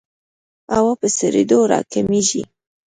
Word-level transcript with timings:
هوا 0.75 0.93
په 1.01 1.07
سړېدو 1.17 1.59
راکمېږي. 1.71 2.43